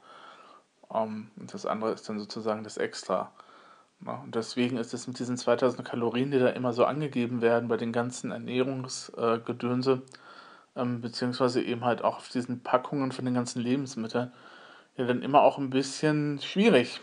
Ähm, 0.92 1.30
und 1.36 1.52
das 1.52 1.66
andere 1.66 1.92
ist 1.92 2.08
dann 2.08 2.18
sozusagen 2.18 2.64
das 2.64 2.76
Extra. 2.76 3.30
Und 4.12 4.34
deswegen 4.34 4.76
ist 4.76 4.92
es 4.92 5.06
mit 5.06 5.18
diesen 5.18 5.36
2000 5.36 5.86
Kalorien, 5.86 6.30
die 6.30 6.38
da 6.38 6.48
immer 6.48 6.72
so 6.72 6.84
angegeben 6.84 7.40
werden 7.40 7.68
bei 7.68 7.76
den 7.76 7.92
ganzen 7.92 8.30
Ernährungsgedönse, 8.32 10.02
äh, 10.76 10.80
ähm, 10.80 11.00
beziehungsweise 11.00 11.62
eben 11.62 11.84
halt 11.84 12.02
auch 12.04 12.18
auf 12.18 12.28
diesen 12.28 12.60
Packungen 12.60 13.12
von 13.12 13.24
den 13.24 13.34
ganzen 13.34 13.62
Lebensmitteln, 13.62 14.32
ja 14.96 15.04
dann 15.06 15.22
immer 15.22 15.42
auch 15.42 15.58
ein 15.58 15.70
bisschen 15.70 16.38
schwierig. 16.40 17.00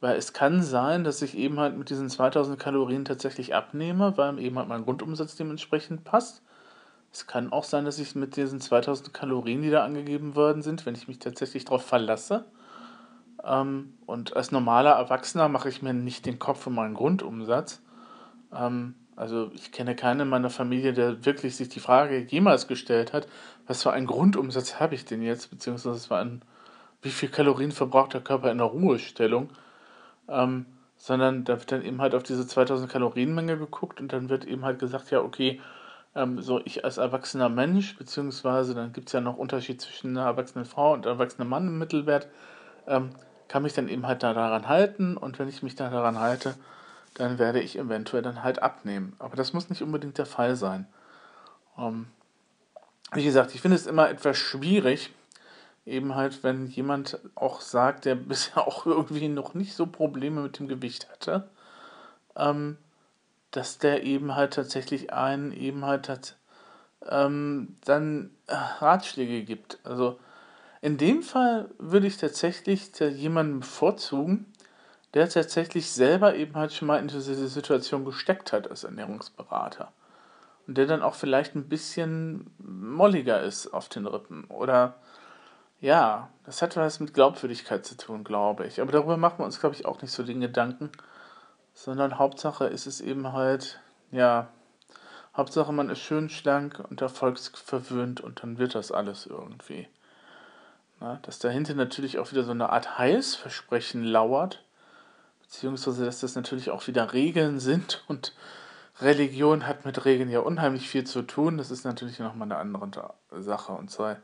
Weil 0.00 0.16
es 0.16 0.32
kann 0.32 0.62
sein, 0.62 1.04
dass 1.04 1.22
ich 1.22 1.36
eben 1.36 1.58
halt 1.58 1.76
mit 1.76 1.88
diesen 1.88 2.10
2000 2.10 2.58
Kalorien 2.58 3.04
tatsächlich 3.04 3.54
abnehme, 3.54 4.16
weil 4.16 4.38
eben 4.38 4.58
halt 4.58 4.68
mein 4.68 4.84
Grundumsatz 4.84 5.36
dementsprechend 5.36 6.04
passt. 6.04 6.42
Es 7.12 7.26
kann 7.26 7.50
auch 7.52 7.64
sein, 7.64 7.86
dass 7.86 7.98
ich 7.98 8.14
mit 8.14 8.36
diesen 8.36 8.60
2000 8.60 9.14
Kalorien, 9.14 9.62
die 9.62 9.70
da 9.70 9.84
angegeben 9.84 10.34
worden 10.34 10.62
sind, 10.62 10.84
wenn 10.84 10.94
ich 10.94 11.08
mich 11.08 11.18
tatsächlich 11.18 11.64
darauf 11.64 11.86
verlasse, 11.86 12.44
ähm, 13.44 13.94
und 14.06 14.36
als 14.36 14.52
normaler 14.52 14.92
Erwachsener 14.92 15.48
mache 15.48 15.68
ich 15.68 15.82
mir 15.82 15.94
nicht 15.94 16.26
den 16.26 16.38
Kopf 16.38 16.66
um 16.66 16.74
meinen 16.74 16.94
Grundumsatz. 16.94 17.82
Ähm, 18.54 18.94
also 19.16 19.50
ich 19.54 19.72
kenne 19.72 19.96
keinen 19.96 20.20
in 20.20 20.28
meiner 20.28 20.50
Familie, 20.50 20.92
der 20.92 21.24
wirklich 21.24 21.56
sich 21.56 21.68
die 21.68 21.80
Frage 21.80 22.18
jemals 22.18 22.68
gestellt 22.68 23.12
hat, 23.12 23.28
was 23.66 23.82
für 23.82 23.92
einen 23.92 24.06
Grundumsatz 24.06 24.78
habe 24.78 24.94
ich 24.94 25.04
denn 25.04 25.22
jetzt, 25.22 25.50
beziehungsweise 25.50 26.14
ein, 26.16 26.42
wie 27.02 27.10
viel 27.10 27.30
Kalorien 27.30 27.72
verbraucht 27.72 28.14
der 28.14 28.20
Körper 28.20 28.50
in 28.50 28.58
der 28.58 28.66
Ruhestellung. 28.66 29.50
Ähm, 30.28 30.66
sondern 30.96 31.44
da 31.44 31.58
wird 31.58 31.70
dann 31.72 31.84
eben 31.84 32.00
halt 32.00 32.14
auf 32.14 32.22
diese 32.22 32.46
2000 32.46 32.90
Kalorienmenge 32.90 33.58
geguckt 33.58 34.00
und 34.00 34.12
dann 34.12 34.28
wird 34.28 34.44
eben 34.44 34.64
halt 34.64 34.78
gesagt, 34.78 35.10
ja, 35.10 35.20
okay, 35.20 35.60
ähm, 36.14 36.40
so 36.40 36.60
ich 36.64 36.84
als 36.84 36.96
erwachsener 36.96 37.48
Mensch, 37.48 37.96
beziehungsweise 37.96 38.74
dann 38.74 38.92
gibt 38.92 39.08
es 39.08 39.12
ja 39.12 39.20
noch 39.20 39.36
Unterschied 39.36 39.80
zwischen 39.80 40.16
einer 40.16 40.26
erwachsenen 40.26 40.64
Frau 40.64 40.94
und 40.94 41.06
einem 41.06 41.18
erwachsenen 41.18 41.48
Mann 41.48 41.68
im 41.68 41.78
Mittelwert, 41.78 42.28
ähm, 42.86 43.10
kann 43.48 43.62
mich 43.62 43.74
dann 43.74 43.88
eben 43.88 44.06
halt 44.06 44.22
da 44.22 44.34
daran 44.34 44.68
halten 44.68 45.16
und 45.16 45.38
wenn 45.38 45.48
ich 45.48 45.62
mich 45.62 45.76
da 45.76 45.90
daran 45.90 46.18
halte, 46.18 46.54
dann 47.14 47.38
werde 47.38 47.60
ich 47.60 47.78
eventuell 47.78 48.22
dann 48.22 48.42
halt 48.42 48.62
abnehmen. 48.62 49.14
Aber 49.18 49.36
das 49.36 49.52
muss 49.52 49.70
nicht 49.70 49.82
unbedingt 49.82 50.18
der 50.18 50.26
Fall 50.26 50.56
sein. 50.56 50.86
Ähm, 51.78 52.06
wie 53.12 53.24
gesagt, 53.24 53.54
ich 53.54 53.60
finde 53.60 53.76
es 53.76 53.86
immer 53.86 54.10
etwas 54.10 54.36
schwierig, 54.36 55.12
eben 55.86 56.14
halt, 56.14 56.42
wenn 56.42 56.66
jemand 56.66 57.18
auch 57.34 57.60
sagt, 57.60 58.04
der 58.04 58.14
bisher 58.16 58.66
auch 58.66 58.86
irgendwie 58.86 59.28
noch 59.28 59.54
nicht 59.54 59.74
so 59.74 59.86
Probleme 59.86 60.42
mit 60.42 60.58
dem 60.58 60.68
Gewicht 60.68 61.08
hatte, 61.10 61.48
ähm, 62.36 62.76
dass 63.52 63.78
der 63.78 64.02
eben 64.02 64.34
halt 64.34 64.54
tatsächlich 64.54 65.12
einen 65.12 65.52
eben 65.52 65.86
halt 65.86 66.08
hat, 66.08 66.36
ähm, 67.08 67.76
dann 67.84 68.30
äh, 68.48 68.54
Ratschläge 68.54 69.44
gibt. 69.44 69.78
Also 69.84 70.18
in 70.86 70.98
dem 70.98 71.24
Fall 71.24 71.68
würde 71.78 72.06
ich 72.06 72.16
tatsächlich 72.16 72.96
jemanden 73.00 73.58
bevorzugen, 73.58 74.46
der 75.14 75.28
tatsächlich 75.28 75.90
selber 75.90 76.36
eben 76.36 76.54
halt 76.54 76.72
schon 76.72 76.86
mal 76.86 77.00
in 77.00 77.08
diese 77.08 77.48
Situation 77.48 78.04
gesteckt 78.04 78.52
hat 78.52 78.70
als 78.70 78.84
Ernährungsberater. 78.84 79.90
Und 80.68 80.78
der 80.78 80.86
dann 80.86 81.02
auch 81.02 81.16
vielleicht 81.16 81.56
ein 81.56 81.68
bisschen 81.68 82.52
molliger 82.58 83.42
ist 83.42 83.66
auf 83.74 83.88
den 83.88 84.06
Rippen. 84.06 84.44
Oder 84.44 84.94
ja, 85.80 86.30
das 86.44 86.62
hat 86.62 86.76
was 86.76 87.00
mit 87.00 87.14
Glaubwürdigkeit 87.14 87.84
zu 87.84 87.96
tun, 87.96 88.22
glaube 88.22 88.64
ich. 88.64 88.80
Aber 88.80 88.92
darüber 88.92 89.16
machen 89.16 89.40
wir 89.40 89.44
uns, 89.44 89.58
glaube 89.58 89.74
ich, 89.74 89.86
auch 89.86 90.00
nicht 90.02 90.12
so 90.12 90.22
den 90.22 90.40
Gedanken. 90.40 90.92
Sondern 91.74 92.16
Hauptsache 92.16 92.66
ist 92.66 92.86
es 92.86 93.00
eben 93.00 93.32
halt, 93.32 93.80
ja, 94.12 94.46
Hauptsache 95.36 95.72
man 95.72 95.90
ist 95.90 95.98
schön 95.98 96.30
schlank 96.30 96.80
und 96.88 97.00
erfolgsverwöhnt 97.00 98.20
und 98.20 98.44
dann 98.44 98.58
wird 98.58 98.76
das 98.76 98.92
alles 98.92 99.26
irgendwie. 99.26 99.88
Na, 101.00 101.18
dass 101.22 101.38
dahinter 101.38 101.74
natürlich 101.74 102.18
auch 102.18 102.30
wieder 102.32 102.44
so 102.44 102.52
eine 102.52 102.70
Art 102.70 102.98
Heilsversprechen 102.98 104.02
lauert, 104.02 104.64
beziehungsweise 105.42 106.04
dass 106.04 106.20
das 106.20 106.34
natürlich 106.34 106.70
auch 106.70 106.86
wieder 106.86 107.12
Regeln 107.12 107.60
sind 107.60 108.04
und 108.08 108.32
Religion 109.00 109.66
hat 109.66 109.84
mit 109.84 110.04
Regeln 110.04 110.30
ja 110.30 110.40
unheimlich 110.40 110.88
viel 110.88 111.04
zu 111.04 111.22
tun. 111.22 111.58
Das 111.58 111.70
ist 111.70 111.84
natürlich 111.84 112.18
nochmal 112.18 112.50
eine 112.50 112.56
andere 112.56 113.12
Sache 113.30 113.72
und 113.72 113.90
sei 113.90 114.16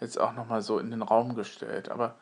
jetzt 0.00 0.20
auch 0.20 0.34
nochmal 0.34 0.60
so 0.60 0.78
in 0.78 0.90
den 0.90 1.02
Raum 1.02 1.34
gestellt. 1.34 1.88
Aber 1.88 2.16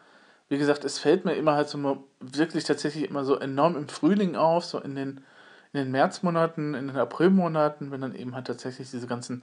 wie 0.49 0.59
gesagt, 0.59 0.85
es 0.85 0.99
fällt 0.99 1.25
mir 1.25 1.35
immer 1.35 1.55
halt 1.55 1.69
so 1.69 2.05
wirklich 2.21 2.65
tatsächlich 2.65 3.09
immer 3.09 3.25
so 3.25 3.39
enorm 3.39 3.77
im 3.77 3.89
Frühling 3.89 4.37
auf, 4.37 4.65
so 4.65 4.79
in 4.79 4.95
den, 4.95 5.25
in 5.73 5.81
den 5.81 5.91
Märzmonaten, 5.91 6.75
in 6.75 6.89
den 6.89 6.97
Aprilmonaten, 6.97 7.91
wenn 7.91 8.01
dann 8.01 8.15
eben 8.15 8.35
halt 8.35 8.47
tatsächlich 8.47 8.91
diese 8.91 9.07
ganzen 9.07 9.43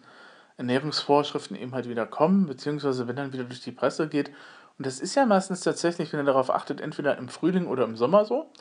Ernährungsvorschriften 0.58 1.56
eben 1.56 1.74
halt 1.74 1.88
wieder 1.88 2.06
kommen, 2.06 2.48
beziehungsweise 2.48 3.08
wenn 3.08 3.16
dann 3.16 3.34
wieder 3.34 3.44
durch 3.44 3.62
die 3.62 3.72
Presse 3.72 4.08
geht. 4.08 4.30
Und 4.78 4.86
das 4.86 5.00
ist 5.00 5.16
ja 5.16 5.26
meistens 5.26 5.62
tatsächlich, 5.62 6.12
wenn 6.12 6.20
ihr 6.20 6.26
darauf 6.26 6.50
achtet, 6.50 6.82
entweder 6.82 7.18
im 7.18 7.30
Frühling 7.30 7.68
oder 7.68 7.84
im 7.84 7.96
Sommer 7.96 8.26
so. 8.26 8.52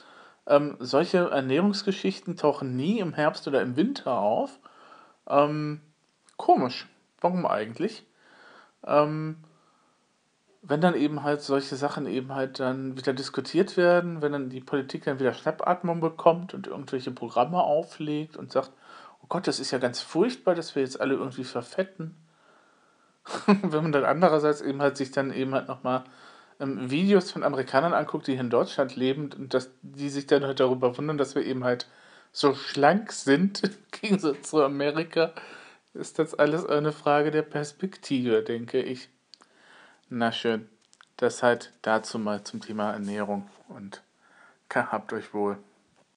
Ähm, 0.46 0.76
solche 0.78 1.30
Ernährungsgeschichten 1.30 2.36
tauchen 2.36 2.76
nie 2.76 3.00
im 3.00 3.14
Herbst 3.14 3.48
oder 3.48 3.62
im 3.62 3.76
Winter 3.76 4.18
auf. 4.18 4.58
Ähm, 5.28 5.80
komisch. 6.36 6.86
Warum 7.20 7.46
eigentlich? 7.46 8.06
Ähm, 8.86 9.38
wenn 10.62 10.80
dann 10.80 10.94
eben 10.94 11.22
halt 11.22 11.42
solche 11.42 11.76
Sachen 11.76 12.06
eben 12.06 12.34
halt 12.34 12.60
dann 12.60 12.96
wieder 12.96 13.12
diskutiert 13.12 13.76
werden, 13.76 14.20
wenn 14.20 14.32
dann 14.32 14.50
die 14.50 14.60
Politik 14.60 15.04
dann 15.04 15.20
wieder 15.20 15.32
Schnappatmung 15.32 16.00
bekommt 16.00 16.54
und 16.54 16.66
irgendwelche 16.66 17.10
Programme 17.10 17.62
auflegt 17.62 18.36
und 18.36 18.52
sagt, 18.52 18.72
oh 19.26 19.28
Gott, 19.28 19.48
das 19.48 19.58
ist 19.58 19.72
ja 19.72 19.78
ganz 19.78 20.00
furchtbar, 20.00 20.54
dass 20.54 20.76
wir 20.76 20.82
jetzt 20.82 21.00
alle 21.00 21.14
irgendwie 21.14 21.44
verfetten. 21.44 22.14
wenn 23.46 23.82
man 23.82 23.92
dann 23.92 24.04
andererseits 24.04 24.60
eben 24.60 24.80
halt 24.80 24.96
sich 24.96 25.10
dann 25.10 25.32
eben 25.32 25.52
halt 25.52 25.66
nochmal 25.66 26.04
ähm, 26.60 26.90
Videos 26.90 27.32
von 27.32 27.42
Amerikanern 27.42 27.92
anguckt, 27.92 28.28
die 28.28 28.32
hier 28.32 28.40
in 28.40 28.50
Deutschland 28.50 28.94
leben 28.94 29.32
und 29.36 29.52
dass 29.52 29.70
die 29.82 30.08
sich 30.08 30.26
dann 30.26 30.44
halt 30.44 30.60
darüber 30.60 30.96
wundern, 30.96 31.18
dass 31.18 31.34
wir 31.34 31.44
eben 31.44 31.64
halt 31.64 31.88
so 32.30 32.54
schlank 32.54 33.12
sind 33.12 33.62
im 33.64 33.74
Gegensatz 33.90 34.50
zu 34.50 34.62
Amerika, 34.62 35.32
ist 35.92 36.18
das 36.18 36.34
alles 36.34 36.66
eine 36.66 36.92
Frage 36.92 37.30
der 37.30 37.42
Perspektive, 37.42 38.42
denke 38.42 38.80
ich. 38.80 39.08
Na 40.08 40.30
schön. 40.30 40.68
Das 41.16 41.42
halt 41.42 41.72
dazu 41.80 42.18
mal 42.18 42.44
zum 42.44 42.60
Thema 42.60 42.92
Ernährung 42.92 43.48
und 43.68 44.02
habt 44.74 45.14
euch 45.14 45.32
wohl. 45.32 45.56